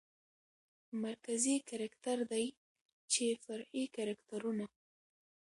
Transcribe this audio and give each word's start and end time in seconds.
مرکزي 1.03 1.55
کرکتر 1.69 2.17
دى 2.31 2.45
چې 3.11 3.25
فرعي 3.43 3.83
کرکترونه 3.95 4.65